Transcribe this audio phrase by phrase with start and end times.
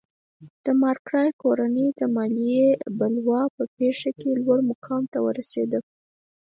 [0.63, 2.67] د مارګای کورنۍ د مالیې
[2.97, 5.79] بلوا په پېښه کې لوړ مقام ته ورسېده.